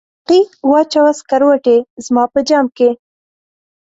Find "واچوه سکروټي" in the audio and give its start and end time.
0.71-1.77